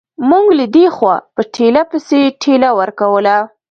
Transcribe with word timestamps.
موږ 0.29 0.45
له 0.59 0.65
دې 0.75 0.85
خوا 0.95 1.15
په 1.35 1.41
ټېله 1.55 1.81
پسې 1.91 2.19
ټېله 2.41 2.69
ورکوله. 2.79 3.35